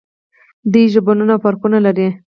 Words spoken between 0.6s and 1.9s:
دوی ژوبڼونه او پارکونه